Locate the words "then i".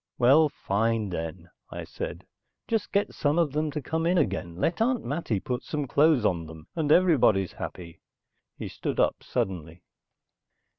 1.09-1.83